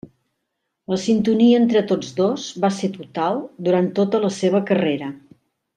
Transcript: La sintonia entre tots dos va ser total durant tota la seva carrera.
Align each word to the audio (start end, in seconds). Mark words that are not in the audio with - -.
La 0.93 0.97
sintonia 1.03 1.59
entre 1.65 1.83
tots 1.91 2.09
dos 2.21 2.47
va 2.65 2.73
ser 2.81 2.91
total 2.97 3.41
durant 3.69 3.91
tota 4.01 4.23
la 4.27 4.33
seva 4.43 4.67
carrera. 4.73 5.17